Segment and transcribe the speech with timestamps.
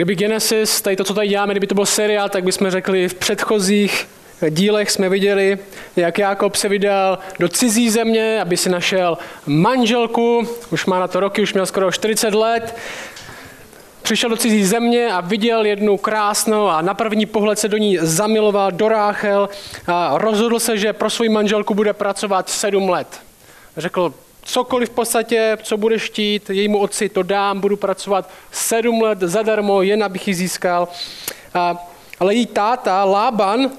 [0.00, 3.14] Kdyby Genesis, tady to, co tady děláme, kdyby to byl seriál, tak bychom řekli v
[3.14, 4.08] předchozích
[4.50, 5.58] dílech jsme viděli,
[5.96, 11.20] jak Jakob se vydal do cizí země, aby si našel manželku, už má na to
[11.20, 12.76] roky, už měl skoro 40 let,
[14.02, 17.98] přišel do cizí země a viděl jednu krásnou a na první pohled se do ní
[18.00, 19.48] zamiloval do Ráchel
[19.86, 23.20] a rozhodl se, že pro svou manželku bude pracovat sedm let.
[23.76, 29.20] Řekl, cokoliv v podstatě, co budeš chtít, jejímu otci to dám, budu pracovat sedm let
[29.20, 30.88] zadarmo, jen abych ji získal.
[31.54, 31.88] A,
[32.20, 33.70] ale její táta, Lában,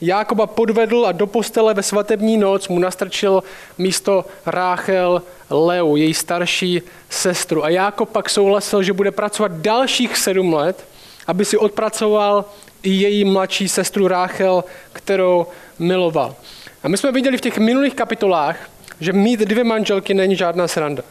[0.00, 3.42] Jákoba podvedl a do postele ve svatební noc mu nastrčil
[3.78, 7.64] místo Ráchel Leu, její starší sestru.
[7.64, 10.84] A Jákob pak souhlasil, že bude pracovat dalších sedm let,
[11.26, 12.44] aby si odpracoval
[12.82, 15.46] i její mladší sestru Ráchel, kterou
[15.78, 16.34] miloval.
[16.82, 18.56] A my jsme viděli v těch minulých kapitolách,
[19.00, 21.02] že mít dvě manželky není žádná sranda.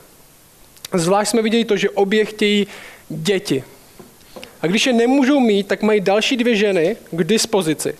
[0.93, 2.67] Zvlášť jsme viděli to, že obě chtějí
[3.09, 3.63] děti.
[4.61, 7.95] A když je nemůžou mít, tak mají další dvě ženy k dispozici.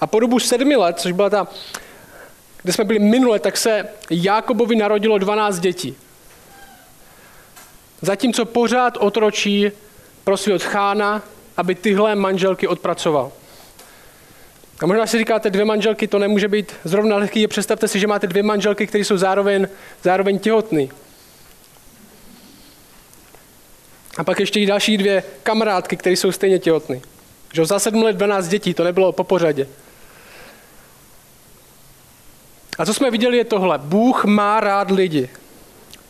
[0.00, 1.48] A po dobu sedmi let, což byla ta,
[2.62, 5.96] kde jsme byli minule, tak se Jákobovi narodilo 12 dětí.
[8.02, 9.70] Zatímco pořád otročí
[10.24, 11.22] prosí od chána,
[11.56, 13.32] aby tyhle manželky odpracoval.
[14.82, 17.46] A možná si říkáte, dvě manželky, to nemůže být zrovna lehký.
[17.46, 19.68] Představte si, že máte dvě manželky, které jsou zároveň,
[20.02, 20.86] zároveň těhotné.
[24.16, 27.00] A pak ještě i další dvě kamarádky, které jsou stejně těhotné.
[27.52, 29.68] Že za sedm let 12 dětí, to nebylo po pořadě.
[32.78, 33.78] A co jsme viděli je tohle.
[33.78, 35.28] Bůh má rád lidi.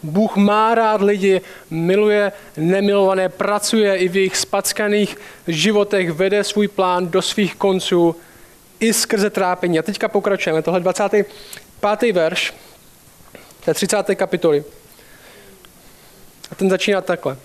[0.03, 5.17] Bůh má rád lidi, miluje nemilované, pracuje i v jejich spackaných
[5.49, 8.17] životech, vede svůj plán do svých konců
[8.81, 9.79] i skrze trápení.
[9.79, 10.63] A teďka pokračujeme.
[10.63, 12.13] Tohle 25.
[12.13, 12.55] verš
[13.65, 14.15] té 30.
[14.15, 14.65] kapitoly.
[16.51, 17.37] A ten začíná takhle.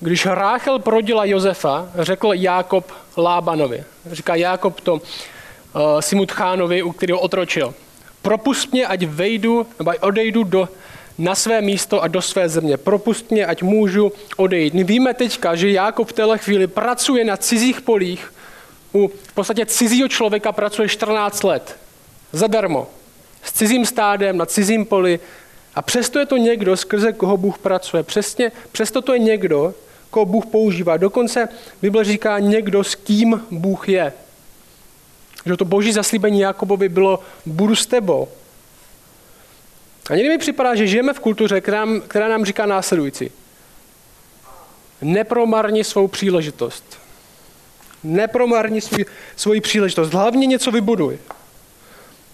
[0.00, 3.84] Když Ráchel prodila Josefa, řekl Jákob Lábanovi.
[4.10, 5.00] Říká Jákob to uh,
[6.00, 7.74] Simutchánovi, u kterého otročil.
[8.22, 10.68] Propust mě, ať vejdu, nebo odejdu do,
[11.18, 12.76] na své místo a do své země.
[12.76, 14.74] Propust mě, ať můžu odejít.
[14.74, 18.32] My víme teďka, že Jákob v téhle chvíli pracuje na cizích polích,
[18.94, 21.76] u v podstatě cizího člověka pracuje 14 let.
[22.32, 22.86] Zadarmo.
[23.42, 25.20] S cizím stádem, na cizím poli.
[25.74, 28.02] A přesto je to někdo, skrze koho Bůh pracuje.
[28.02, 29.74] Přesně, přesto to je někdo,
[30.10, 30.96] koho Bůh používá.
[30.96, 31.48] Dokonce
[31.82, 34.12] Bible říká někdo, s kým Bůh je.
[35.46, 38.28] Že to boží zaslíbení Jakobovi bylo, budu s tebou.
[40.10, 43.30] A někdy mi připadá, že žijeme v kultuře, která, která nám říká následující.
[45.02, 46.98] Nepromarni svou příležitost.
[48.04, 49.04] Nepromarni svůj,
[49.36, 50.12] svoji příležitost.
[50.12, 51.18] Hlavně něco vybuduj.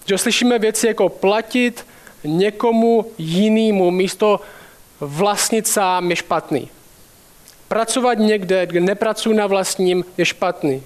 [0.06, 1.86] Že slyšíme věci jako platit
[2.24, 4.40] někomu jinému místo
[5.00, 6.68] vlastnit sám je špatný.
[7.68, 10.82] Pracovat někde, kde nepracuji na vlastním, je špatný.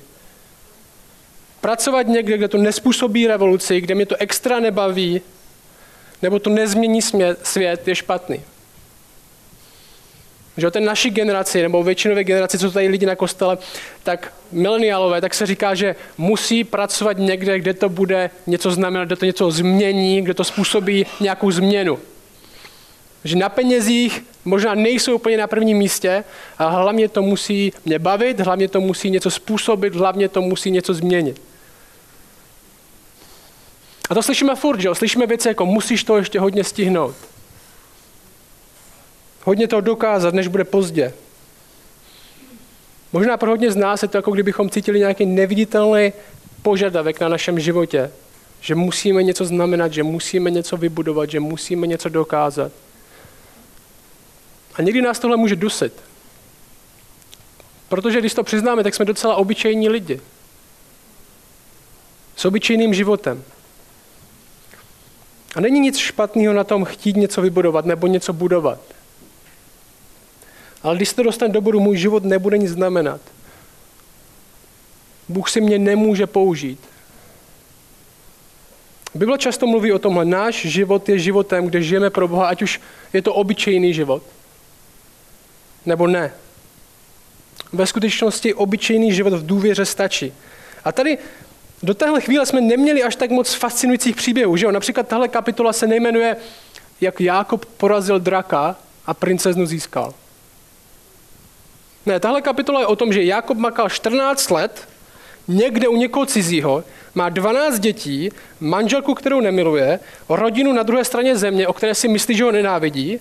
[1.60, 5.20] Pracovat někde, kde to nespůsobí revoluci, kde mě to extra nebaví,
[6.22, 7.03] nebo to nezmění
[7.43, 8.41] svět, je špatný.
[10.56, 13.59] Že té naší generaci, nebo většinové generaci, co tady lidi na kostele,
[14.03, 19.16] tak mileniálové, tak se říká, že musí pracovat někde, kde to bude něco znamenat, kde
[19.16, 21.99] to něco změní, kde to způsobí nějakou změnu.
[23.25, 26.25] Že na penězích možná nejsou úplně na prvním místě,
[26.59, 30.94] ale hlavně to musí mě bavit, hlavně to musí něco způsobit, hlavně to musí něco
[30.94, 31.41] změnit.
[34.11, 34.95] A to slyšíme furt, že jo?
[34.95, 37.15] Slyšíme věci jako musíš to ještě hodně stihnout.
[39.45, 41.15] Hodně toho dokázat, než bude pozdě.
[43.12, 46.12] Možná pro hodně z nás je to jako kdybychom cítili nějaký neviditelný
[46.62, 48.11] požadavek na našem životě.
[48.61, 52.73] Že musíme něco znamenat, že musíme něco vybudovat, že musíme něco dokázat.
[54.75, 55.93] A někdy nás tohle může dusit.
[57.89, 60.21] Protože když to přiznáme, tak jsme docela obyčejní lidi.
[62.37, 63.45] S obyčejným životem.
[65.55, 68.81] A není nic špatného na tom chtít něco vybudovat nebo něco budovat.
[70.82, 73.21] Ale když se to dostane do bodu, můj život nebude nic znamenat.
[75.29, 76.81] Bůh si mě nemůže použít.
[79.15, 80.25] Bible často mluví o tomhle.
[80.25, 82.81] Náš život je životem, kde žijeme pro Boha, ať už
[83.12, 84.23] je to obyčejný život,
[85.87, 86.32] nebo ne.
[87.73, 90.32] Ve skutečnosti obyčejný život v důvěře stačí.
[90.85, 91.19] A tady
[91.82, 94.56] do téhle chvíle jsme neměli až tak moc fascinujících příběhů.
[94.56, 94.73] Že jo?
[94.73, 96.37] Například tahle kapitola se nejmenuje
[97.00, 98.76] Jak Jákob porazil draka
[99.06, 100.14] a princeznu získal.
[102.06, 104.88] Ne, tahle kapitola je o tom, že Jákob makal 14 let
[105.49, 106.84] někde u někoho cizího,
[107.14, 108.31] má 12 dětí,
[108.61, 113.20] manželku, kterou nemiluje, rodinu na druhé straně země, o které si myslí, že ho nenávidí,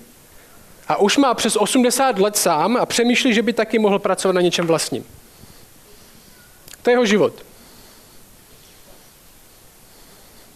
[0.87, 4.41] A už má přes 80 let sám a přemýšlí, že by taky mohl pracovat na
[4.41, 5.05] něčem vlastním.
[6.81, 7.33] To je jeho život.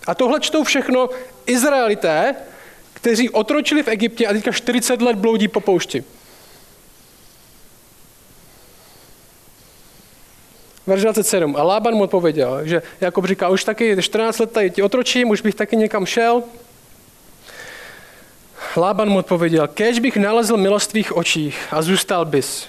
[0.08, 1.10] A tohle čtou všechno
[1.46, 2.36] Izraelité,
[2.94, 6.04] kteří otročili v Egyptě a teďka 40 let bloudí po poušti.
[10.88, 11.56] Verš 27.
[11.56, 15.42] A Lában mu odpověděl, že Jakob říká, už taky 14 let tady ti otročím, už
[15.42, 16.44] bych taky někam šel.
[18.78, 22.68] Lában mu odpověděl, kež bych nalezl milost tvých očích a zůstal bys.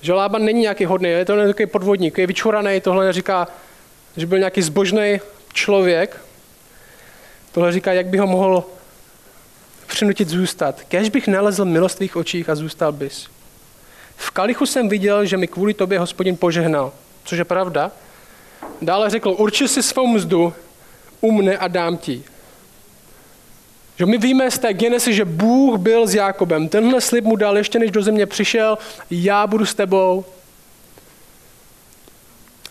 [0.00, 3.48] Že Lában není nějaký hodný, je to takový podvodník, je vyčuraný, tohle neříká,
[4.16, 5.20] že byl nějaký zbožný
[5.56, 6.20] člověk.
[7.52, 8.64] Tohle říká, jak by ho mohl
[9.86, 10.80] přinutit zůstat.
[10.88, 13.26] Kež bych nalezl milost tvých očích a zůstal bys.
[14.16, 16.92] V kalichu jsem viděl, že mi kvůli tobě hospodin požehnal,
[17.24, 17.90] což je pravda.
[18.82, 20.52] Dále řekl, urči si svou mzdu
[21.20, 22.24] u mne a dám ti.
[23.98, 26.68] Že my víme z té Genesy, že Bůh byl s Jákobem.
[26.68, 28.78] Tenhle slib mu dal ještě, než do země přišel,
[29.10, 30.24] já budu s tebou.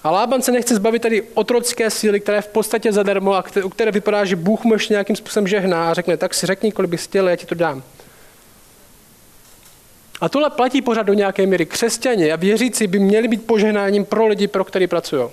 [0.06, 3.70] A Lában se nechce zbavit tady otrocké síly, které je v podstatě zadarmo a které,
[3.70, 6.92] které vypadá, že Bůh mu ještě nějakým způsobem žehná a řekne, tak si řekni, kolik
[6.92, 7.84] bys chtěl, já ti to dám.
[10.22, 11.66] A tohle platí pořád do nějaké míry.
[11.66, 15.30] Křesťané a věřící by měli být požehnáním pro lidi, pro který pracují.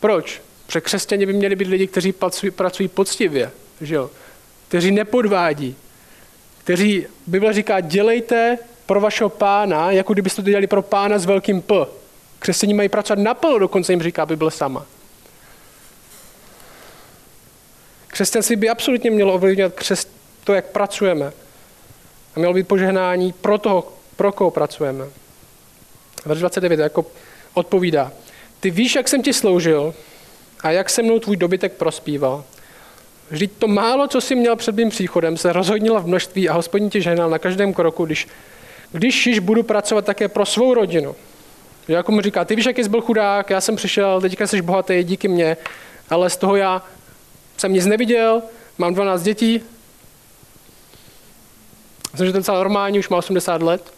[0.00, 0.42] Proč?
[0.66, 3.50] Protože křesťané by měli být lidi, kteří pracují, pracují poctivě,
[3.80, 4.10] že jo?
[4.68, 5.76] kteří nepodvádí,
[6.64, 11.62] kteří, Bible říká, dělejte pro vašeho pána, jako kdybyste to dělali pro pána s velkým
[11.62, 11.74] P.
[12.38, 14.86] Křesťané mají pracovat naplno, dokonce jim říká Bible sama.
[18.06, 19.72] Křesťanství by absolutně mělo ovlivňovat
[20.44, 21.32] to, jak pracujeme.
[22.36, 25.04] A mělo být požehnání pro toho, pro koho pracujeme.
[26.24, 27.06] Verš 29 jako
[27.54, 28.12] odpovídá.
[28.60, 29.94] Ty víš, jak jsem ti sloužil
[30.60, 32.44] a jak se mnou tvůj dobytek prospíval.
[33.30, 36.90] Vždyť to málo, co jsi měl před mým příchodem, se rozhodnilo v množství a hospodin
[36.90, 38.28] ti žehnal na každém kroku, když,
[38.92, 41.16] když již budu pracovat také pro svou rodinu.
[41.88, 45.04] Jako mu říká, ty víš, jak jsi byl chudák, já jsem přišel, teďka jsi bohatý
[45.04, 45.56] díky mně,
[46.10, 46.82] ale z toho já
[47.56, 48.42] jsem nic neviděl,
[48.78, 49.62] mám 12 dětí,
[52.12, 53.92] Myslím, že to je docela normální, už má 80 let.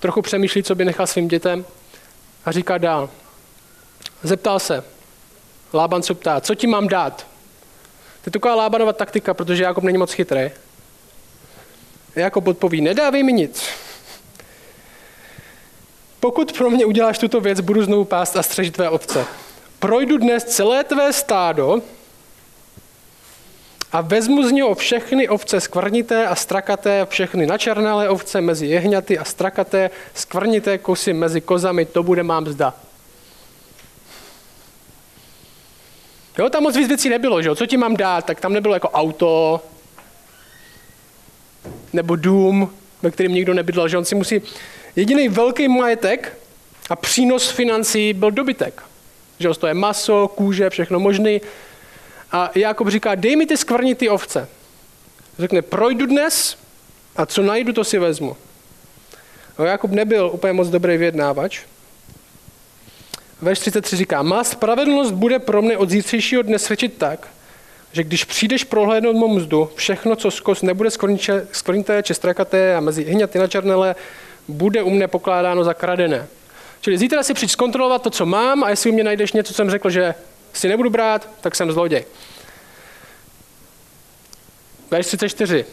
[0.00, 1.64] Trochu přemýšlí, co by nechal svým dětem
[2.44, 3.10] a říká dál.
[4.22, 4.84] Zeptal se,
[5.72, 7.26] Lában se ptá, co ti mám dát?
[8.22, 10.50] To je taková Lábanova taktika, protože Jakob není moc chytrý.
[12.16, 13.64] Jakob odpoví, nedávej mi nic.
[16.20, 19.24] Pokud pro mě uděláš tuto věc, budu znovu pást a střežit tvé ovce.
[19.78, 21.82] Projdu dnes celé tvé stádo
[23.92, 29.24] a vezmu z něho všechny ovce skvrnité a strakaté, všechny načernalé ovce mezi jehňaty a
[29.24, 32.74] strakaté, skvrnité kusy mezi kozami, to bude mám zda.
[36.38, 37.54] Jo, tam moc víc věcí nebylo, že jo?
[37.54, 38.24] Co ti mám dát?
[38.24, 39.60] Tak tam nebylo jako auto,
[41.94, 42.70] nebo dům,
[43.02, 44.42] ve kterém nikdo nebydlel, že on si musí...
[44.96, 46.38] Jediný velký majetek
[46.90, 48.82] a přínos financí byl dobytek.
[49.38, 51.38] Že to je maso, kůže, všechno možné.
[52.32, 54.48] A Jakob říká, dej mi ty skvrnitý ovce.
[55.38, 56.56] Řekne, projdu dnes
[57.16, 58.36] a co najdu, to si vezmu.
[59.58, 61.60] A Jakub nebyl úplně moc dobrý vyjednávač.
[63.42, 67.28] Verš 33 říká, má spravedlnost bude pro mne od zítřejšího dne svědčit tak,
[67.94, 70.90] že když přijdeš prohlédnout mou mzdu, všechno, co skos nebude
[71.52, 73.94] skvrnité či strakaté a mezi hňaty na černele,
[74.48, 76.26] bude u mne pokládáno za kradené.
[76.80, 79.56] Čili zítra si přijď zkontrolovat to, co mám a jestli u mě najdeš něco, co
[79.56, 80.14] jsem řekl, že
[80.52, 82.04] si nebudu brát, tak jsem zloděj.
[84.90, 85.64] Verš 34.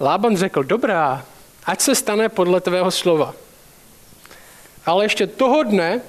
[0.00, 1.24] Lában řekl, dobrá,
[1.64, 3.34] ať se stane podle tvého slova.
[4.86, 6.00] Ale ještě toho dne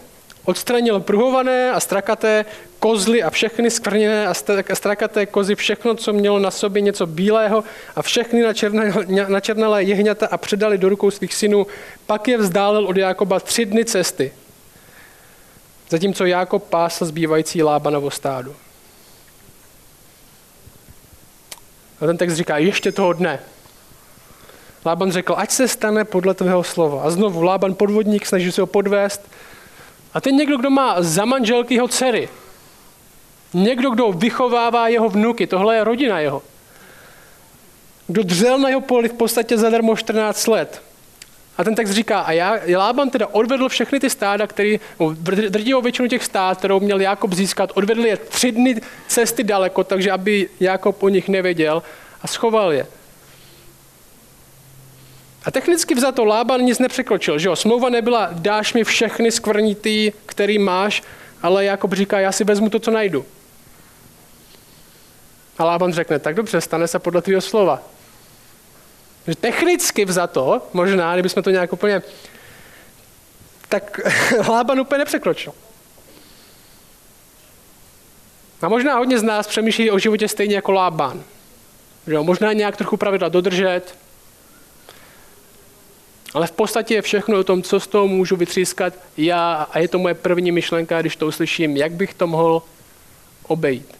[0.45, 2.45] odstranil pruhované a strakaté
[2.79, 4.33] kozly a všechny skvrněné a
[4.73, 7.63] strakaté kozy, všechno, co mělo na sobě něco bílého
[7.95, 8.43] a všechny
[9.27, 11.67] načernalé jehňata a předali do rukou svých synů.
[12.05, 14.31] Pak je vzdálil od Jákoba tři dny cesty
[15.89, 18.55] zatímco Jákob pásl zbývající Lábanovo stádu.
[22.01, 23.39] A ten text říká, ještě toho dne.
[24.85, 27.03] Lában řekl, ať se stane podle tvého slova.
[27.03, 29.21] A znovu Lában podvodník, snaží se ho podvést.
[30.15, 32.29] A teď někdo, kdo má za manželky jeho dcery.
[33.53, 35.48] Někdo, kdo vychovává jeho vnuky.
[35.48, 36.41] Tohle je rodina jeho.
[38.07, 40.81] Kdo dřel na jeho poli v podstatě zadarmo 14 let.
[41.57, 44.79] A ten text říká, a já, Lában teda odvedl všechny ty stáda, který,
[45.50, 50.12] drtivou většinu těch stád, kterou měl Jakob získat, odvedl je tři dny cesty daleko, takže
[50.12, 51.84] aby Jakob o nich nevěděl
[52.22, 52.88] a schoval je.
[55.45, 57.55] A technicky vzato Lában nic nepřekročil, že jo?
[57.55, 61.03] Smlouva nebyla, dáš mi všechny skvrnitý, který máš,
[61.41, 63.25] ale Jakob říká, já si vezmu to, co najdu.
[65.57, 67.81] A Lában řekne, tak dobře, stane se podle tvého slova.
[69.27, 72.01] Že technicky vzato, možná, kdybychom to nějak úplně,
[73.69, 73.99] tak
[74.49, 75.53] Lában úplně nepřekročil.
[78.61, 81.23] A možná hodně z nás přemýšlí o životě stejně jako Lában.
[82.07, 83.95] Že jo, možná nějak trochu pravidla dodržet,
[86.35, 89.87] ale v podstatě je všechno o tom, co z toho můžu vytřískat já a je
[89.87, 92.63] to moje první myšlenka, když to uslyším, jak bych to mohl
[93.43, 93.95] obejít.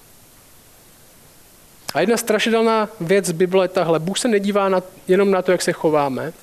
[1.93, 3.99] A jedna strašidelná věc Bible je tahle.
[3.99, 6.33] Bůh se nedívá na, jenom na to, jak se chováme.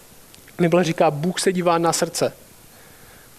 [0.59, 2.33] Bible říká, Bůh se dívá na srdce.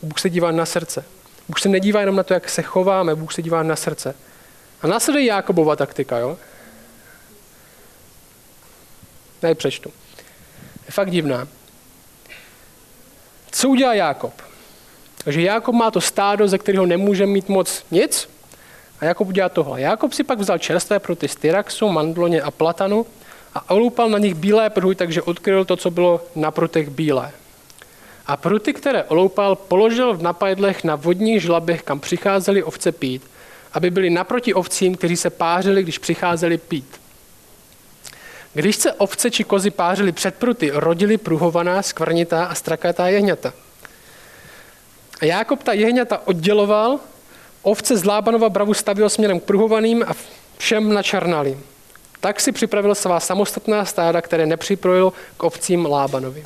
[0.02, 1.06] Bůh se dívá na srdce.
[1.48, 4.16] Bůh se nedívá jenom na to, jak se chováme, Bůh se dívá na srdce.
[4.82, 6.38] A následuje Jákobova taktika, jo?
[9.42, 9.94] Já přečtu.
[10.86, 11.48] Je fakt divná.
[13.54, 14.34] Co udělá Jákob?
[15.24, 18.30] Takže Jákob má to stádo, ze kterého nemůže mít moc nic.
[19.00, 19.82] A Jakob udělá tohle.
[19.82, 23.06] Jákob si pak vzal čerstvé pruty z Tyraxu, mandloně a platanu
[23.56, 27.32] a oloupal na nich bílé pruhy, takže odkryl to, co bylo na prutech bílé.
[28.26, 33.22] A pruty, které oloupal, položil v napajedlech na vodních žlabech, kam přicházeli ovce pít,
[33.74, 37.03] aby byli naproti ovcím, kteří se pářili, když přicházeli pít.
[38.54, 43.54] Když se ovce či kozy pářily před pruty, rodili pruhovaná, skvrnitá a strakatá jehňata.
[45.22, 47.00] A Jákob ta jehňata odděloval,
[47.62, 50.14] ovce z Lábanova bravu stavil směrem k pruhovaným a
[50.58, 51.64] všem načarnalým.
[52.20, 56.46] Tak si připravil svá samostatná stáda, které nepřiprojil k ovcím Lábanovi.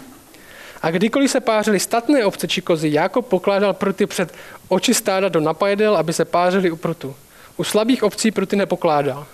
[0.82, 4.34] A kdykoliv se pářily statné ovce či kozy, Jákob pokládal pruty před
[4.68, 7.16] oči stáda do napajedel, aby se pářily u prutu.
[7.58, 9.26] U slabých ovcí pruty nepokládal.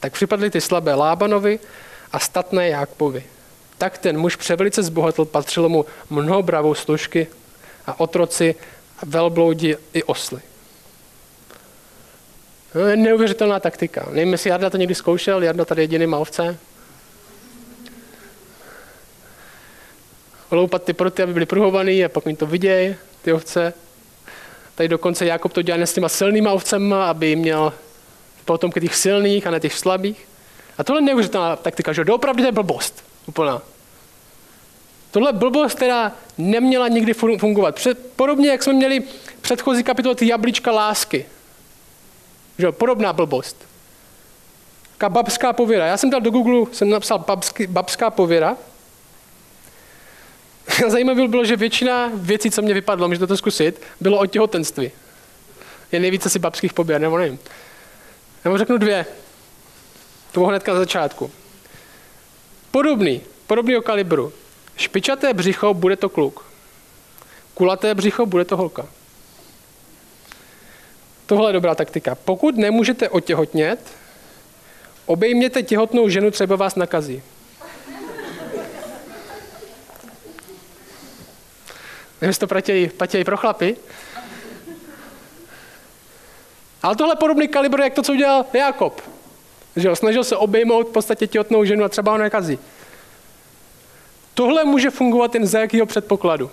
[0.00, 1.58] Tak připadly ty slabé Lábanovi
[2.12, 3.24] a statné Jákobovi.
[3.78, 7.26] Tak ten muž převelice zbohatl, patřilo mu mnoho bravou služky
[7.86, 8.54] a otroci
[8.98, 10.40] a velbloudi i osly.
[12.74, 14.08] No, je neuvěřitelná taktika.
[14.12, 16.58] Nevím, jestli Jarda to někdy zkoušel, Jarda tady jediný má ovce.
[20.50, 23.74] Loupat ty proty, aby byly pruhovaný a pak mi to vidějí, ty ovce.
[24.74, 27.72] Tady dokonce Jakob to dělá s těma silnýma ovcema, aby měl
[28.44, 30.26] potom těch silných a ne těch slabých.
[30.78, 33.04] A tohle je neuvěřitelná taktika, že doopravdy to je blbost.
[33.26, 33.62] Úplná.
[35.10, 37.74] Tohle je blbost, která neměla nikdy fungovat.
[37.74, 39.02] Před, podobně, jak jsme měli
[39.40, 41.26] předchozí kapitolu ty jablíčka lásky.
[42.58, 43.56] Že podobná blbost.
[44.92, 45.86] Taká babská pověra.
[45.86, 48.56] Já jsem dal do Google, jsem napsal babsky, babská pověra.
[50.88, 54.90] Zajímavé bylo, že většina věcí, co mě vypadlo, můžete to zkusit, bylo o těhotenství.
[55.92, 57.38] Je nejvíce si babských pověr, nebo nevím.
[58.44, 59.06] Nebo řeknu dvě.
[60.32, 61.30] To hnedka na začátku.
[62.70, 64.32] Podobný, podobného kalibru.
[64.76, 66.44] Špičaté břicho, bude to kluk.
[67.54, 68.86] Kulaté břicho, bude to holka.
[71.26, 72.14] Tohle je dobrá taktika.
[72.14, 73.92] Pokud nemůžete otěhotnět,
[75.06, 77.22] obejměte těhotnou ženu, třeba vás nakazí.
[82.20, 83.76] Nevím, to platí, platí pro chlapy.
[86.82, 89.02] Ale tohle je podobný kalibr, jak to, co udělal Jakob.
[89.76, 92.58] Že jo, snažil se obejmout v podstatě těhotnou ženu a třeba ho nekazí.
[94.34, 96.50] Tohle může fungovat jen za jakého předpokladu.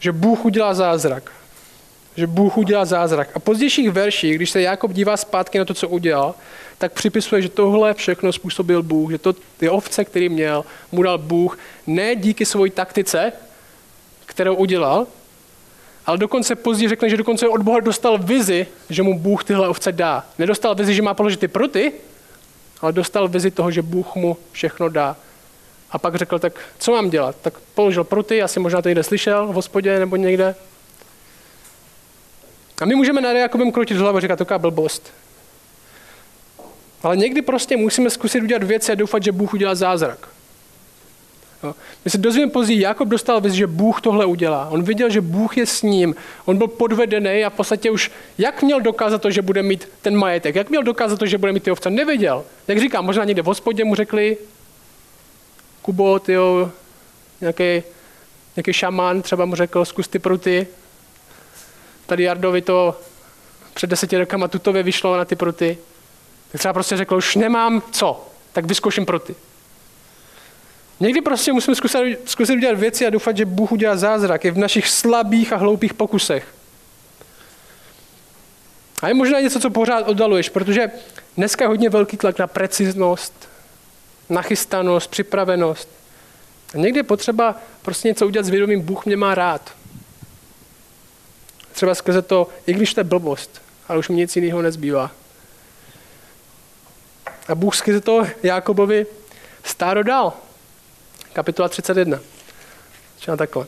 [0.00, 1.32] Že Bůh udělá zázrak.
[2.16, 3.28] Že Bůh udělá zázrak.
[3.34, 6.34] A pozdějších verších, když se Jakob dívá zpátky na to, co udělal,
[6.78, 11.18] tak připisuje, že tohle všechno způsobil Bůh, že to ty ovce, který měl, mu dal
[11.18, 13.32] Bůh, ne díky své taktice,
[14.26, 15.06] kterou udělal,
[16.06, 19.92] ale dokonce později řekne, že dokonce od Boha dostal vizi, že mu Bůh tyhle ovce
[19.92, 20.26] dá.
[20.38, 21.92] Nedostal vizi, že má položit ty pruty,
[22.80, 25.16] ale dostal vizi toho, že Bůh mu všechno dá.
[25.90, 27.36] A pak řekl, tak co mám dělat?
[27.42, 30.54] Tak položil pruty, asi možná to někde slyšel v hospodě nebo někde.
[32.80, 35.12] A my můžeme na Jakobem krotit hlavu a říkat, taková blbost.
[37.02, 40.28] Ale někdy prostě musíme zkusit udělat věci a doufat, že Bůh udělá zázrak.
[41.62, 41.74] Jo.
[42.04, 44.68] My se dozvíme později, Jakob dostal věc, že Bůh tohle udělá.
[44.68, 46.14] On viděl, že Bůh je s ním.
[46.44, 50.16] On byl podvedený a v podstatě už, jak měl dokázat to, že bude mít ten
[50.16, 50.54] majetek?
[50.54, 51.90] Jak měl dokázat to, že bude mít ty ovce?
[51.90, 52.44] Nevěděl.
[52.68, 54.36] Jak říkám, možná někde v hospodě mu řekli,
[55.82, 56.70] Kubo, tyjo,
[57.40, 57.82] nějaký,
[58.56, 60.66] nějaký šamán třeba mu řekl, zkus ty pruty.
[62.06, 63.00] Tady Jardovi to
[63.74, 65.78] před deseti rokama tutově vyšlo na ty pruty.
[66.52, 69.34] Tak třeba prostě řekl, už nemám co, tak vyzkouším pruty.
[71.00, 74.44] Někdy prostě musíme zkusit, zkusit udělat věci a doufat, že Bůh udělá zázrak.
[74.44, 76.54] Je v našich slabých a hloupých pokusech.
[79.02, 80.90] A je možná něco, co pořád oddaluješ, protože
[81.36, 83.48] dneska je hodně velký tlak na preciznost,
[84.28, 85.88] nachystanost, připravenost.
[86.74, 89.74] A někdy je potřeba prostě něco udělat s vědomím, Bůh mě má rád.
[91.72, 95.10] Třeba skrze to, i když to je blbost, ale už mi nic jiného nezbývá.
[97.48, 99.06] A Bůh skrze to Jakobovi
[99.64, 100.32] stáro dal.
[101.32, 102.20] Kapitola 31.
[103.18, 103.66] Třeba takhle.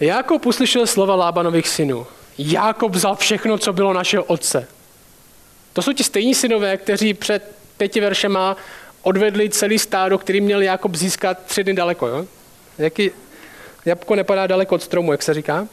[0.00, 2.06] Jakob uslyšel slova Lábanových synů.
[2.38, 4.68] Jakob vzal všechno, co bylo našeho otce.
[5.72, 8.56] To jsou ti stejní synové, kteří před pěti veršema
[9.02, 12.06] odvedli celý stádo, který měl Jakob získat tři dny daleko.
[12.06, 12.26] Jo?
[12.78, 13.10] Jaký,
[13.84, 15.68] jabko nepadá daleko od stromu, jak se říká.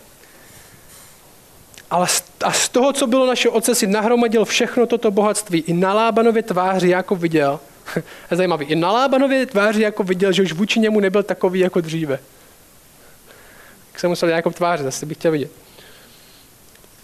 [1.91, 2.07] Ale
[2.43, 5.59] a z toho, co bylo naše otce, si nahromadil všechno toto bohatství.
[5.59, 7.59] I na Lábanově tváři jako viděl,
[8.31, 11.81] je zajímavý, i na Lábanově tváři jako viděl, že už vůči němu nebyl takový jako
[11.81, 12.19] dříve.
[13.91, 15.51] Jak se musel jako tvářit, zase bych chtěl vidět.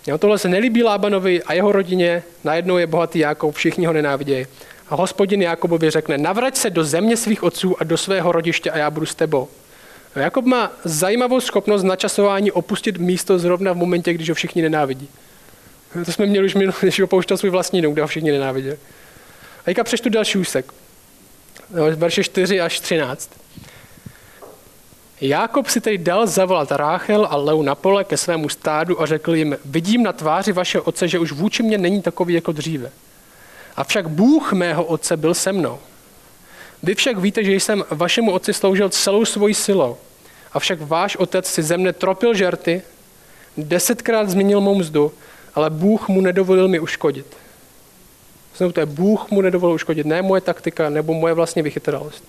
[0.07, 4.45] Jo, tohle se nelíbí Lábanovi a jeho rodině, najednou je bohatý Jakob, všichni ho nenávidějí.
[4.89, 8.77] A hospodin Jakobovi řekne, navrať se do země svých otců a do svého rodiště a
[8.77, 9.47] já budu s tebou.
[10.15, 15.09] Jakob má zajímavou schopnost načasování opustit místo zrovna v momentě, když ho všichni nenávidí.
[16.05, 18.77] To jsme měli už minulý, když opouštěl svůj vlastní dům, kde ho všichni nenáviděli.
[19.65, 20.73] A teďka přečtu další úsek.
[21.95, 23.29] Verše 4 až 13.
[25.21, 29.35] Jákob si tedy dal zavolat Ráchel a Leu na pole ke svému stádu a řekl
[29.35, 32.91] jim, vidím na tváři vaše otce, že už vůči mě není takový jako dříve.
[33.75, 35.79] Avšak Bůh mého otce byl se mnou.
[36.83, 39.97] Vy však víte, že jsem vašemu otci sloužil celou svojí silou.
[40.53, 42.81] Avšak váš otec si ze mne tropil žerty,
[43.57, 45.11] desetkrát změnil mou mzdu,
[45.55, 47.25] ale Bůh mu nedovolil mi uškodit.
[48.57, 52.23] Znovu to je Bůh mu nedovolil uškodit, ne moje taktika nebo moje vlastně vychytralost.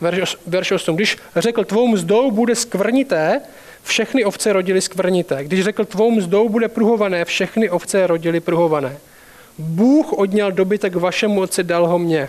[0.00, 0.96] Verš, verš 8.
[0.96, 3.40] Když řekl, tvou mzdou bude skvrnité,
[3.82, 5.44] všechny ovce rodily skvrnité.
[5.44, 8.96] Když řekl, tvou mzdou bude pruhované, všechny ovce rodily pruhované.
[9.58, 12.28] Bůh odněl dobytek vašemu otci, dal ho mně.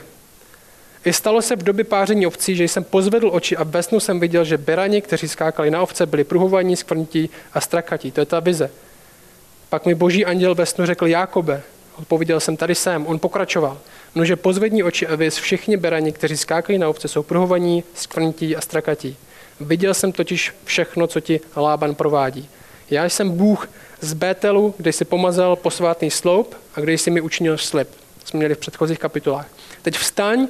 [1.06, 4.20] I stalo se v době páření ovcí, že jsem pozvedl oči a ve snu jsem
[4.20, 8.12] viděl, že berani, kteří skákali na ovce, byli pruhovaní, skvrnití a strakatí.
[8.12, 8.70] To je ta vize.
[9.70, 11.62] Pak mi boží anděl ve snu řekl, Jákobe,
[12.00, 13.08] odpověděl jsem, tady jsem.
[13.08, 13.78] On pokračoval.
[14.16, 18.62] Nože pozvední oči a vys, všichni berani, kteří skákají na ovce, jsou pruhovaní, skvrnití a
[18.62, 19.18] strakatí.
[19.60, 22.50] Viděl jsem totiž všechno, co ti Lában provádí.
[22.90, 23.70] Já jsem Bůh
[24.02, 27.88] z Bételu, kde jsi pomazal posvátný sloup a kde jsi mi učinil slib.
[28.26, 29.48] Jsme měli v předchozích kapitolách.
[29.82, 30.48] Teď vstaň,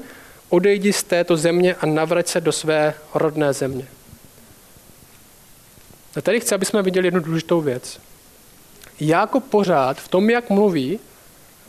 [0.50, 3.88] odejdi z této země a navrať se do své rodné země.
[6.16, 8.00] A tady chci, aby jsme viděli jednu důležitou věc.
[9.00, 11.00] Jako pořád v tom, jak mluví,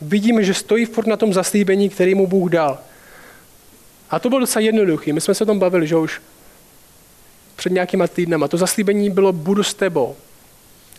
[0.01, 2.79] vidíme, že stojí furt na tom zaslíbení, který mu Bůh dal.
[4.09, 5.13] A to bylo docela jednoduché.
[5.13, 6.21] My jsme se o tom bavili, že už
[7.55, 8.47] před nějakýma týdnama.
[8.47, 10.15] To zaslíbení bylo budu s tebou.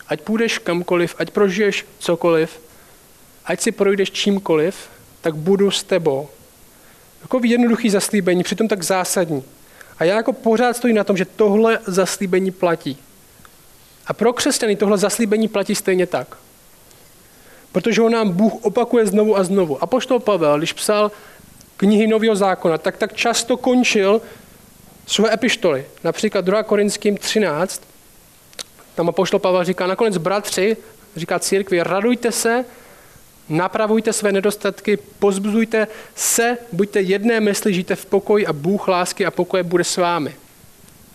[0.07, 2.61] Ať půjdeš kamkoliv, ať prožiješ cokoliv,
[3.45, 4.75] ať si projdeš čímkoliv,
[5.21, 6.29] tak budu s tebou.
[7.21, 9.43] Takový jednoduchý zaslíbení, přitom tak zásadní.
[9.97, 12.97] A já jako pořád stojí na tom, že tohle zaslíbení platí.
[14.07, 16.37] A pro křesťany tohle zaslíbení platí stejně tak.
[17.71, 19.83] Protože ho nám Bůh opakuje znovu a znovu.
[19.83, 21.11] A poštol Pavel, když psal
[21.77, 24.21] knihy Nového zákona, tak tak často končil
[25.07, 25.85] své epištoly.
[26.03, 26.63] Například 2.
[26.63, 27.81] Korinským 13,
[28.95, 30.77] tam poštol Pavel říká, nakonec bratři,
[31.15, 32.65] říká církvi, radujte se,
[33.49, 39.31] napravujte své nedostatky, pozbuzujte se, buďte jedné mysli, žijte v pokoji a Bůh lásky a
[39.31, 40.35] pokoje bude s vámi.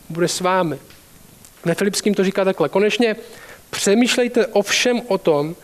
[0.08, 0.78] Bude s vámi.
[1.64, 2.68] Ve Filipským to říká takhle.
[2.68, 3.16] Konečně
[3.70, 5.56] přemýšlejte ovšem o tom,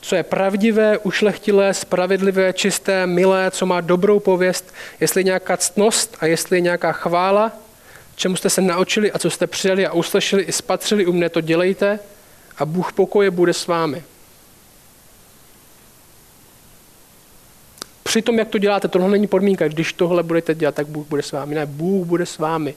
[0.00, 6.16] co je pravdivé, ušlechtilé, spravedlivé, čisté, milé, co má dobrou pověst, jestli je nějaká ctnost
[6.20, 7.52] a jestli je nějaká chvála,
[8.16, 11.40] čemu jste se naučili a co jste přijali a uslyšeli i spatřili u mne, to
[11.40, 11.98] dělejte
[12.58, 14.02] a Bůh pokoje bude s vámi.
[18.08, 19.68] Při tom, jak to děláte, tohle není podmínka.
[19.68, 21.54] Když tohle budete dělat, tak Bůh bude s vámi.
[21.54, 22.74] Ne, Bůh bude s vámi.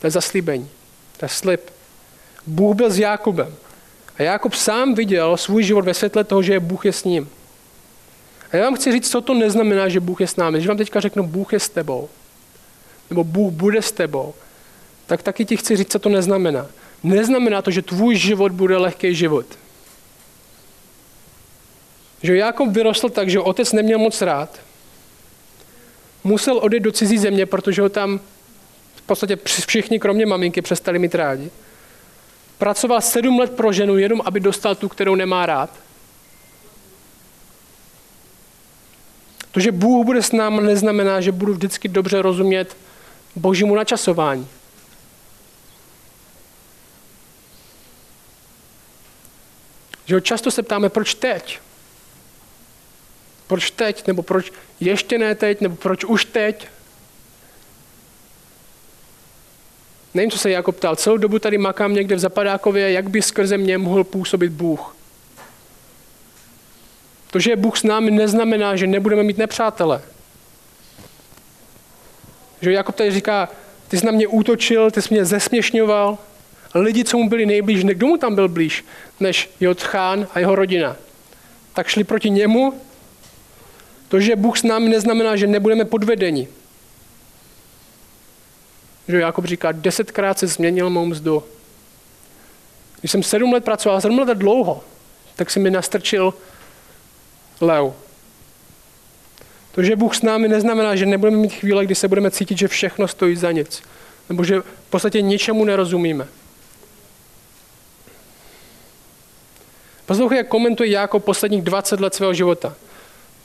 [0.00, 0.70] To je zaslíbení.
[1.16, 1.60] To je slib.
[2.46, 3.54] Bůh byl s Jákobem.
[4.18, 7.28] A Jákob sám viděl svůj život ve světle toho, že Bůh je s ním.
[8.52, 10.58] A já vám chci říct, co to neznamená, že Bůh je s námi.
[10.58, 12.08] Když vám teďka řeknu, Bůh je s tebou,
[13.10, 14.34] nebo Bůh bude s tebou,
[15.06, 16.66] tak taky ti chci říct, co to neznamená.
[17.02, 19.46] Neznamená to, že tvůj život bude lehký život.
[22.22, 24.60] Že Jákob vyrostl tak, že otec neměl moc rád.
[26.24, 28.20] Musel odejít do cizí země, protože ho tam
[28.94, 31.50] v podstatě všichni, kromě maminky, přestali mít rádi.
[32.58, 35.70] Pracoval sedm let pro ženu, jenom aby dostal tu, kterou nemá rád.
[39.50, 42.76] To, že Bůh bude s námi, neznamená, že budu vždycky dobře rozumět
[43.36, 44.48] božímu načasování.
[50.06, 51.58] Že často se ptáme, proč teď?
[53.46, 54.06] Proč teď?
[54.06, 55.60] Nebo proč ještě ne teď?
[55.60, 56.68] Nebo proč už teď?
[60.16, 60.96] Nevím, co se jako ptal.
[60.96, 64.96] Celou dobu tady makám někde v Zapadákově, jak by skrze mě mohl působit Bůh.
[67.30, 70.02] To, že je Bůh s námi, neznamená, že nebudeme mít nepřátele.
[72.60, 73.48] Že Jakob tady říká,
[73.88, 76.18] ty jsi na mě útočil, ty jsi mě zesměšňoval.
[76.74, 78.84] Lidi, co mu byli nejblíž, kdo mu tam byl blíž,
[79.20, 79.74] než jeho
[80.34, 80.96] a jeho rodina.
[81.74, 82.80] Tak šli proti němu.
[84.08, 86.48] To, že Bůh s námi, neznamená, že nebudeme podvedeni.
[89.08, 91.44] Že Jakob říká, desetkrát se změnil mou mzdu.
[93.00, 94.84] Když jsem sedm let pracoval, sedm let dlouho,
[95.36, 96.34] tak si mi nastrčil
[97.60, 97.92] leu.
[99.72, 102.68] To, že Bůh s námi, neznamená, že nebudeme mít chvíle, kdy se budeme cítit, že
[102.68, 103.82] všechno stojí za nic.
[104.28, 106.28] Nebo že v podstatě ničemu nerozumíme.
[110.06, 112.74] Poslouchej, jak komentuje Jákob posledních 20 let svého života.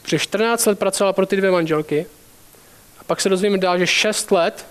[0.02, 2.06] Přes 14 let pracovala pro ty dvě manželky
[3.00, 4.65] a pak se dozvíme dál, že 6 let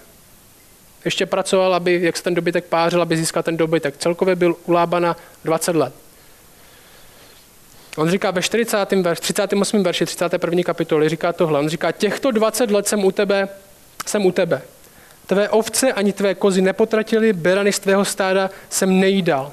[1.04, 3.96] ještě pracoval, aby, jak se ten dobytek pářil, aby získal ten dobytek.
[3.96, 5.94] Celkově byl u Lábana 20 let.
[7.96, 8.92] On říká ve 40.
[8.92, 9.82] verš, 38.
[9.82, 10.62] verši 31.
[10.62, 11.58] kapitoly, říká tohle.
[11.58, 13.48] On říká, těchto 20 let jsem u tebe,
[14.06, 14.62] jsem u tebe.
[15.26, 19.52] Tvé ovce ani tvé kozy nepotratili, berany z tvého stáda jsem nejídal.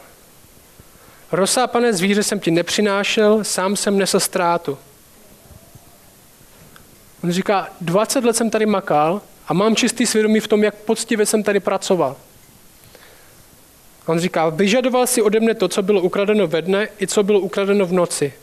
[1.31, 4.77] Rozsápané zvíře jsem ti nepřinášel, sám jsem nesl ztrátu.
[7.23, 11.25] On říká, 20 let jsem tady makal a mám čistý svědomí v tom, jak poctivě
[11.25, 12.15] jsem tady pracoval.
[14.05, 17.39] On říká, vyžadoval si ode mne to, co bylo ukradeno ve dne, i co bylo
[17.39, 18.33] ukradeno v noci.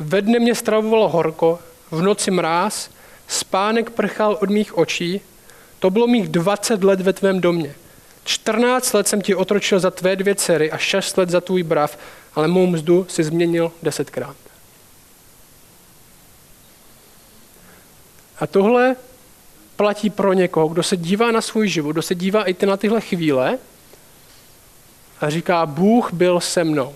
[0.00, 1.58] Ve dne mě stravovalo horko,
[1.90, 2.90] v noci mráz,
[3.28, 5.20] spánek prchal od mých očí,
[5.78, 7.74] to bylo mých 20 let ve tvém domě.
[8.24, 11.98] 14 let jsem ti otročil za tvé dvě dcery a 6 let za tvůj brav,
[12.34, 14.36] ale mou mzdu si změnil desetkrát.
[18.38, 18.96] A tohle
[19.76, 23.00] platí pro někoho, kdo se dívá na svůj život, kdo se dívá i na tyhle
[23.00, 23.58] chvíle
[25.20, 26.94] a říká, Bůh byl se mnou.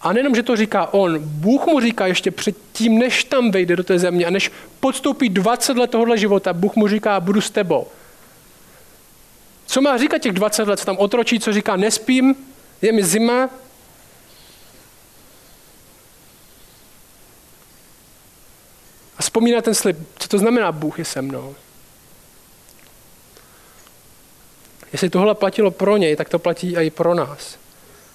[0.00, 3.84] A nejenom, že to říká on, Bůh mu říká ještě předtím, než tam vejde do
[3.84, 7.86] té země a než podstoupí 20 let tohohle života, Bůh mu říká, budu s tebou.
[9.66, 12.34] Co má říkat těch 20 let, co tam otročí, co říká, nespím,
[12.82, 13.50] je mi zima,
[19.28, 21.54] vzpomíná ten slib, co to znamená, Bůh je se mnou.
[24.92, 27.58] Jestli tohle platilo pro něj, tak to platí i pro nás.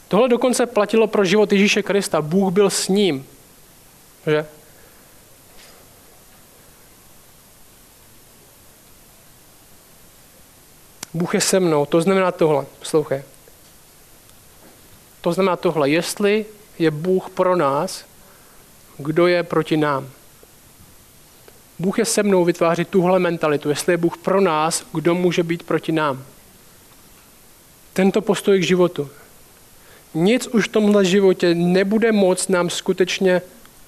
[0.08, 2.22] Tohle dokonce platilo pro život Ježíše Krista.
[2.22, 3.28] Bůh byl s ním.
[4.28, 4.46] Že?
[11.14, 11.86] Bůh je se mnou.
[11.86, 12.66] To znamená tohle.
[12.80, 13.24] Poslouchej.
[15.22, 15.90] To znamená tohle.
[15.90, 16.46] Jestli
[16.80, 18.06] je Bůh pro nás,
[18.98, 20.10] kdo je proti nám?
[21.84, 23.70] Bůh je se mnou vytváří tuhle mentalitu.
[23.70, 26.24] Jestli je Bůh pro nás, kdo může být proti nám?
[27.94, 29.10] Tento postoj k životu.
[30.14, 33.42] Nic už v tomhle životě nebude moc nám skutečně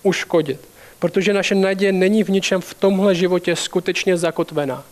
[0.04, 0.60] uškodit,
[1.00, 4.84] protože naše naděje není v ničem v tomhle životě skutečně zakotvená.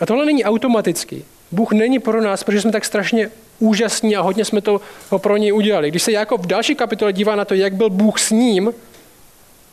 [0.00, 1.24] A tohle není automatický.
[1.50, 3.30] Bůh není pro nás, protože jsme tak strašně
[3.60, 4.80] úžasní a hodně jsme to
[5.18, 5.90] pro něj udělali.
[5.90, 8.74] Když se jako v další kapitole dívá na to, jak byl Bůh s ním,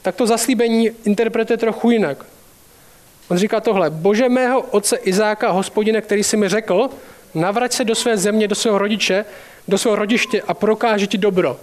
[0.02, 2.26] tak to zaslíbení interpretuje trochu jinak.
[3.28, 6.89] On říká tohle, bože mého otce Izáka, hospodine, který si mi řekl,
[7.34, 9.26] navrať se do své země, do svého rodiče,
[9.67, 11.60] do svého rodiště a prokáže ti dobro.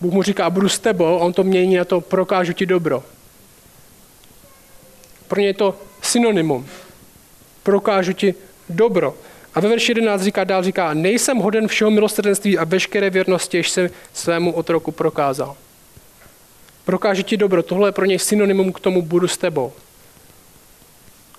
[0.00, 3.04] Bůh mu říká, budu s tebou, on to mění na to, prokážu ti dobro.
[5.28, 6.66] Pro ně je to synonymum.
[7.62, 8.34] Prokážu ti
[8.68, 9.14] dobro.
[9.56, 13.70] A ve verši 11 říká, dál říká, nejsem hoden všeho milosrdenství a veškeré věrnosti, jež
[13.70, 15.56] se svému otroku prokázal.
[16.84, 19.72] Prokáže ti dobro, tohle je pro něj synonymum k tomu budu s tebou.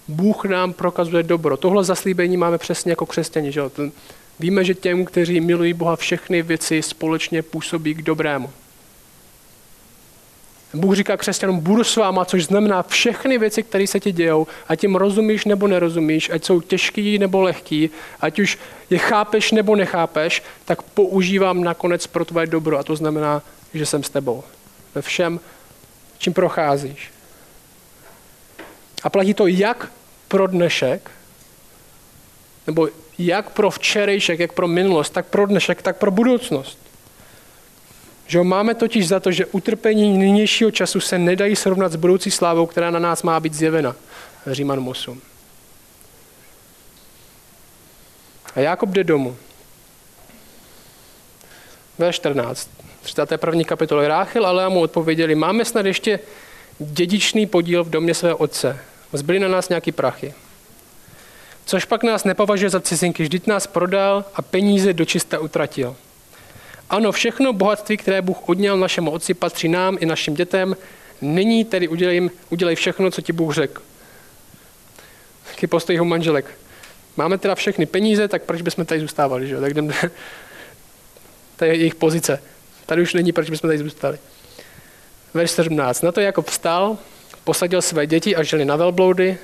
[0.08, 1.58] Bůh nám prokazuje dobro.
[1.58, 3.52] Tohle zaslíbení máme přesně jako křesťani.
[3.52, 3.62] Že?
[4.40, 8.50] Víme, že těm, kteří milují Boha, všechny věci společně působí k dobrému.
[10.74, 14.84] Bůh říká křesťanům, budu s váma, což znamená všechny věci, které se ti dějou, ať
[14.84, 17.90] jim rozumíš nebo nerozumíš, ať jsou těžký nebo lehký,
[18.22, 18.58] ať už
[18.90, 23.42] je chápeš nebo nechápeš, tak používám nakonec pro tvoje dobro a to znamená,
[23.74, 24.44] že jsem s tebou.
[24.96, 25.40] Ve všem,
[26.18, 27.12] čím procházíš.
[29.04, 29.92] A platí to jak
[30.28, 31.12] pro dnešek,
[32.68, 36.87] nebo jak pro včerejšek, jak pro minulost, tak pro dnešek, tak pro budoucnost.
[38.28, 42.66] Že máme totiž za to, že utrpení nynějšího času se nedají srovnat s budoucí slávou,
[42.66, 43.96] která na nás má být zjevena.
[44.48, 45.22] Říman 8.
[48.56, 49.36] A Jakob jde domů.
[51.98, 52.70] Ve 14.
[53.02, 53.64] 31.
[53.64, 56.20] kapitoly Ráchel a Lea mu odpověděli, máme snad ještě
[56.80, 58.80] dědičný podíl v domě svého otce.
[59.14, 60.34] Zbyly na nás nějaký prachy.
[61.66, 65.96] Což pak nás nepovažuje za cizinky, vždyť nás prodal a peníze dočista utratil.
[66.90, 70.76] Ano, všechno bohatství, které Bůh odněl našemu otci, patří nám i našim dětem.
[71.22, 73.82] Nyní tedy udělej, udělej všechno, co ti Bůh řekl.
[75.48, 76.46] Taky postoj manželek.
[77.18, 79.48] Máme teda všechny peníze, tak proč bychom tady zůstávali?
[79.48, 79.60] Že?
[79.60, 79.94] Tak jdem,
[81.56, 82.44] to je jejich pozice.
[82.86, 84.18] Tady už není, proč bychom tady zůstali.
[85.34, 86.02] Verš 17.
[86.02, 86.98] Na to jako vstal,
[87.44, 89.38] posadil své děti a žili na velbloudy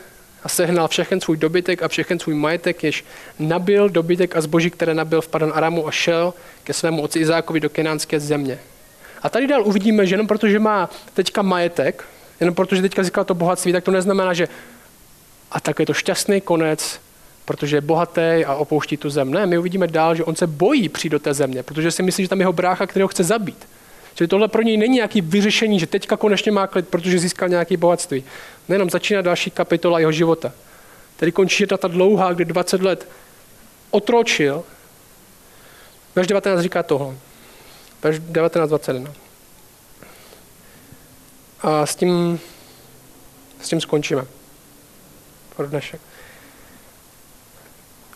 [0.43, 3.05] a sehnal všechen svůj dobytek a všechen svůj majetek, jež
[3.39, 7.59] nabil dobytek a zboží, které nabil v Padan Aramu a šel ke svému otci Izákovi
[7.59, 8.59] do kenánské země.
[9.21, 12.03] A tady dál uvidíme, že jenom protože má teďka majetek,
[12.39, 14.47] jenom protože teďka získal to bohatství, tak to neznamená, že
[15.51, 16.99] a tak je to šťastný konec,
[17.45, 19.31] protože je bohatý a opouští tu zem.
[19.31, 22.23] Ne, my uvidíme dál, že on se bojí přijít do té země, protože si myslí,
[22.23, 23.67] že tam jeho brácha, který ho chce zabít.
[24.15, 27.77] Čili tohle pro něj není nějaký vyřešení, že teďka konečně má klid, protože získal nějaké
[27.77, 28.23] bohatství.
[28.69, 30.51] Nejenom začíná další kapitola jeho života.
[31.15, 33.07] Tedy končí ta dlouhá, kdy 20 let
[33.91, 34.63] otročil.
[36.15, 37.17] Verš 19 říká toho.
[38.03, 39.13] Verš 19.21.
[41.61, 42.39] A s tím,
[43.61, 44.25] s tím skončíme.
[45.55, 46.01] Pro dnešek.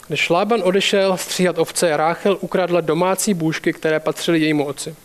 [0.08, 4.96] Když Lában odešel stříhat ovce, Ráchel ukradla domácí bůžky, které patřily jejímu otci.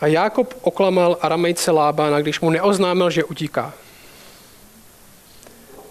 [0.00, 3.74] A Jákob oklamal aramejce Lábána, když mu neoznámil, že utíká.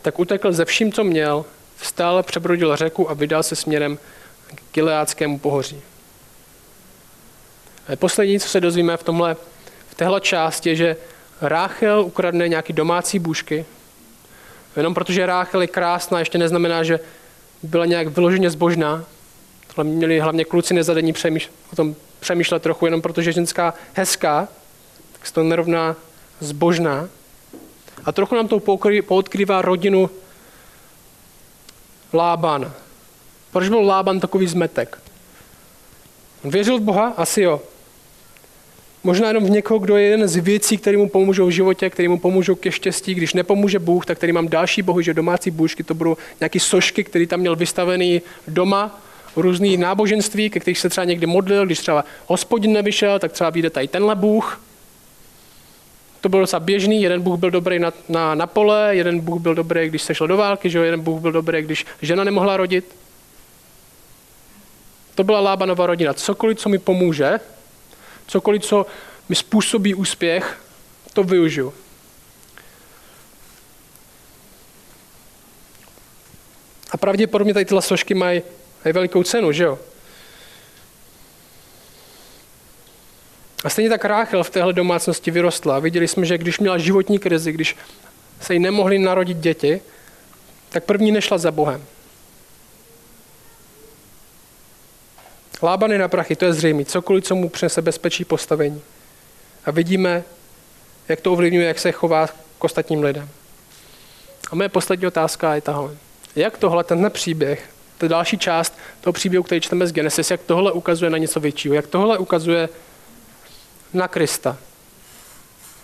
[0.01, 3.97] Tak utekl ze vším, co měl, vstal, přebrodil řeku a vydal se směrem
[4.55, 5.81] k Gileádskému pohoří.
[7.93, 9.35] A poslední, co se dozvíme v, tomhle,
[9.89, 10.97] v téhle části, je, že
[11.41, 13.65] Ráchel ukradne nějaký domácí bůžky,
[14.75, 16.99] jenom protože Ráchel je krásná, ještě neznamená, že
[17.63, 19.05] byla nějak vyloženě zbožná.
[19.67, 24.47] Tohle měli hlavně kluci nezadení přemýš- o tom přemýšlet trochu, jenom protože ženská hezká,
[25.12, 25.95] tak se to nerovná
[26.39, 27.09] zbožná.
[28.05, 28.59] A trochu nám to
[29.07, 30.09] poodkrývá rodinu
[32.13, 32.73] Lábana.
[33.51, 34.99] Proč byl Lában takový zmetek?
[36.43, 37.13] Věřil v Boha?
[37.17, 37.62] Asi jo.
[39.03, 42.09] Možná jenom v někoho, kdo je jeden z věcí, které mu pomůžou v životě, které
[42.09, 43.13] mu pomůžou ke štěstí.
[43.13, 47.03] Když nepomůže Bůh, tak tady mám další bohy, že domácí bůžky to budou nějaké sošky,
[47.03, 49.01] které tam měl vystavený doma,
[49.36, 53.69] různý náboženství, ke kterých se třeba někdy modlil, když třeba hospodin nevyšel, tak třeba vyjde
[53.69, 54.62] tady tenhle Bůh.
[56.22, 59.56] To bylo docela běžný, jeden Bůh byl dobrý na, na, na pole, jeden Bůh byl
[59.56, 62.96] dobrý, když se šlo do války, že jeden Bůh byl dobrý, když žena nemohla rodit.
[65.15, 66.13] To byla Lábanova rodina.
[66.13, 67.39] Cokoliv, co mi pomůže,
[68.28, 68.86] cokoliv, co
[69.30, 70.63] mi způsobí úspěch,
[71.13, 71.74] to využiju.
[76.91, 78.41] A pravděpodobně tady tyhle složky mají
[78.86, 79.80] je velikou cenu, že jo?
[83.63, 85.80] A stejně tak Ráchel v téhle domácnosti vyrostla.
[85.80, 87.76] Viděli jsme, že když měla životní krizi, když
[88.41, 89.82] se jí nemohly narodit děti,
[90.69, 91.86] tak první nešla za Bohem.
[95.63, 96.86] Lábany na prachy, to je zřejmé.
[96.86, 98.82] Cokoliv, co mu přinese bezpečí postavení.
[99.65, 100.24] A vidíme,
[101.08, 103.30] jak to ovlivňuje, jak se chová k ostatním lidem.
[104.52, 105.98] A moje poslední otázka je tahle.
[106.36, 107.72] Jak tohle, tenhle příběh
[108.03, 111.75] to další část toho příběhu, který čteme z Genesis, jak tohle ukazuje na něco většího,
[111.75, 112.69] jak tohle ukazuje
[113.93, 114.57] na Krista.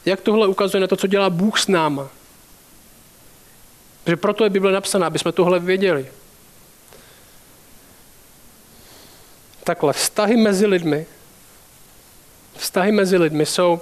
[0.05, 2.09] Jak tohle ukazuje na to, co dělá Bůh s náma.
[4.03, 6.11] Protože proto je Bible napsaná, aby jsme tohle věděli.
[9.63, 11.05] Takhle, vztahy mezi lidmi,
[12.57, 13.81] vztahy mezi lidmi jsou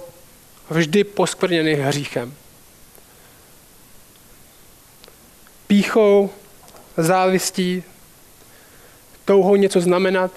[0.70, 2.34] vždy poskvrněny hříchem.
[5.66, 6.30] Píchou,
[6.96, 7.84] závistí,
[9.28, 10.30] touhou něco znamenat,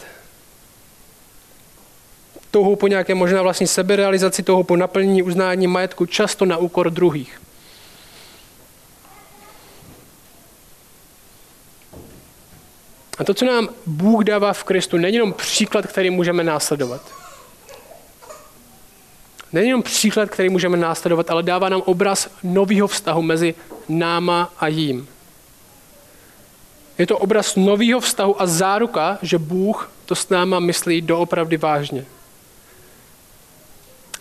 [2.51, 7.41] touhou po nějaké možná vlastní seberealizaci, touhou po naplnění uznání majetku, často na úkor druhých.
[13.17, 17.01] A to, co nám Bůh dává v Kristu, není jenom příklad, který můžeme následovat.
[19.53, 23.55] Není jenom příklad, který můžeme následovat, ale dává nám obraz nového vztahu mezi
[23.89, 25.10] náma a jím.
[26.97, 32.05] Je to obraz nového vztahu a záruka, že Bůh to s náma myslí doopravdy vážně.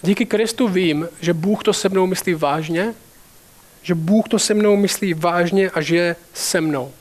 [0.02, 2.94] Díky Kristu vím, že Bůh to se mnou myslí vážně,
[3.83, 6.92] že Bůh to se mnou myslí vážně a že je se mnou.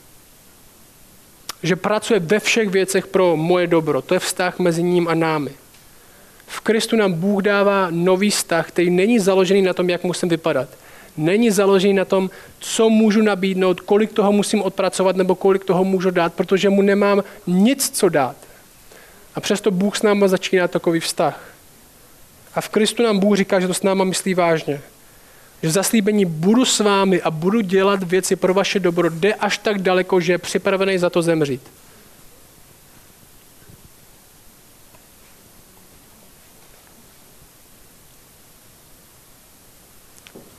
[1.62, 4.02] Že pracuje ve všech věcech pro moje dobro.
[4.02, 5.50] To je vztah mezi ním a námi.
[6.46, 10.68] V Kristu nám Bůh dává nový vztah, který není založený na tom, jak musím vypadat
[11.20, 16.10] není založený na tom, co můžu nabídnout, kolik toho musím odpracovat nebo kolik toho můžu
[16.10, 18.36] dát, protože mu nemám nic, co dát.
[19.34, 21.50] A přesto Bůh s náma začíná takový vztah.
[22.54, 24.80] A v Kristu nám Bůh říká, že to s náma myslí vážně.
[25.62, 29.82] že zaslíbení budu s vámi a budu dělat věci pro vaše dobro, jde až tak
[29.82, 31.62] daleko, že je připravený za to zemřít.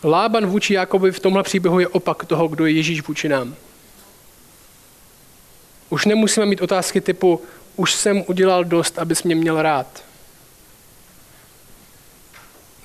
[0.04, 3.56] Lában vůči Jakobi v tomhle příběhu je opak toho, kdo je Ježíš vůči nám.
[5.90, 7.42] Už nemusíme mít otázky typu,
[7.76, 10.04] už jsem udělal dost, abys mě měl rád.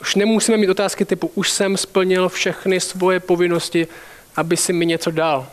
[0.00, 3.88] Už nemusíme mít otázky typu, už jsem splnil všechny svoje povinnosti,
[4.36, 5.46] aby si mi něco dal.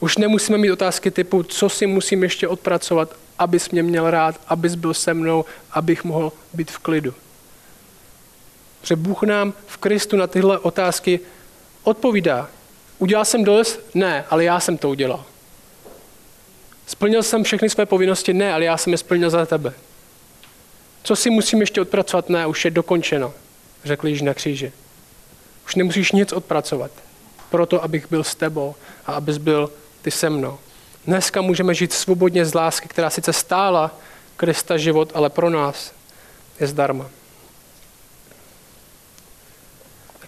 [0.00, 4.74] Už nemusíme mít otázky typu, co si musím ještě odpracovat, abys mě měl rád, abys
[4.74, 7.14] byl se mnou, abych mohl být v klidu.
[8.80, 11.20] Protože Bůh nám v Kristu na tyhle otázky
[11.82, 12.48] odpovídá.
[12.98, 13.80] Udělal jsem dost?
[13.94, 15.24] Ne, ale já jsem to udělal.
[16.86, 18.32] Splnil jsem všechny své povinnosti?
[18.32, 19.72] Ne, ale já jsem je splnil za tebe.
[21.02, 22.28] Co si musím ještě odpracovat?
[22.28, 23.34] Ne, už je dokončeno,
[23.84, 24.72] řekl Již na kříži.
[25.66, 26.90] Už nemusíš nic odpracovat,
[27.50, 28.74] proto abych byl s tebou
[29.06, 29.70] a abys byl
[30.02, 30.58] ty se mnou.
[31.06, 33.98] Dneska můžeme žít svobodně z lásky, která sice stála
[34.36, 35.92] Krista život, ale pro nás
[36.60, 37.10] je zdarma.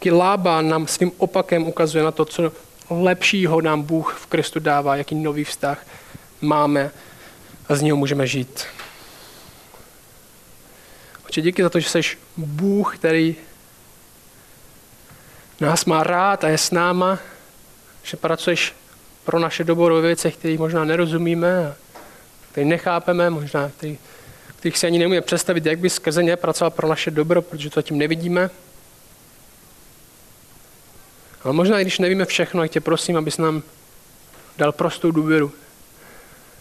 [0.00, 2.52] Taky Lába nám svým opakem ukazuje na to, co
[2.90, 5.86] lepšího nám Bůh v Kristu dává, jaký nový vztah
[6.40, 6.90] máme
[7.68, 8.64] a z něho můžeme žít.
[11.28, 12.00] Oče, díky za to, že jsi
[12.36, 13.36] Bůh, který
[15.60, 17.18] nás má rád a je s náma,
[18.02, 18.74] že pracuješ
[19.24, 21.74] pro naše dobro ve věcech, které možná nerozumíme,
[22.52, 23.98] které nechápeme, možná který,
[24.58, 27.82] kterých si ani nemůžeme představit, jak by skrze ně pracoval pro naše dobro, protože to
[27.82, 28.50] tím nevidíme.
[31.44, 33.62] Ale možná, i když nevíme všechno, tak tě prosím, abys nám
[34.59, 35.53] dal prostou důvěru.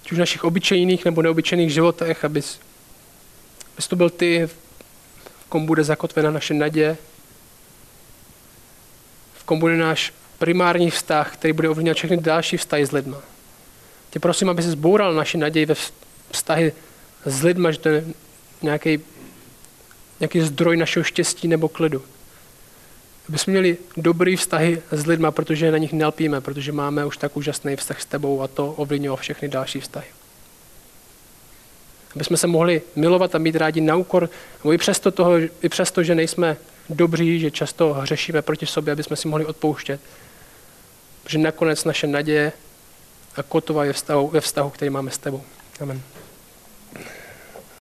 [0.03, 2.59] Či už v našich obyčejných nebo neobyčejných životech, abys,
[3.73, 4.49] abys to byl ty,
[5.45, 6.97] v kom bude zakotvena naše naděje,
[9.33, 13.15] v kom bude náš primární vztah, který bude ovlivňovat všechny další vztahy s lidmi.
[14.09, 15.75] Tě prosím, aby se zboural naši naději ve
[16.31, 16.73] vztahy
[17.25, 18.05] s lidmi, že to je
[18.61, 18.99] nějaký,
[20.19, 22.03] nějaký zdroj našeho štěstí nebo klidu.
[23.29, 27.37] Aby jsme měli dobrý vztahy s lidmi, protože na nich nelpíme, protože máme už tak
[27.37, 30.05] úžasný vztah s tebou a to ovlivňuje všechny další vztahy.
[32.15, 34.29] Aby jsme se mohli milovat a mít rádi na úkor,
[34.63, 36.57] nebo i přesto, toho, i přesto, že nejsme
[36.89, 39.99] dobří, že často hřešíme proti sobě, aby jsme si mohli odpouštět.
[41.23, 42.51] Protože nakonec naše naděje
[43.35, 45.41] a kotova je vztahu, ve vztahu, který máme s tebou.
[45.81, 46.01] Amen.